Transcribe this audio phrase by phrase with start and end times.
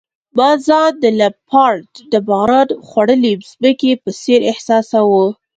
[0.37, 5.25] ما ځان د لمپارډ د باران خوړلي مځکې په څېر احساساوه.